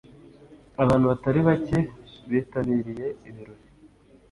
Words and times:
Abantu 0.83 1.05
batari 1.11 1.39
bake 1.47 1.77
bitabiriye 2.29 3.07
ibirori 3.29 3.65